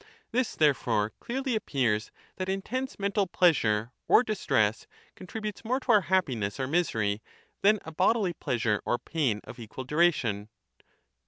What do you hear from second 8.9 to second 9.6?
pain of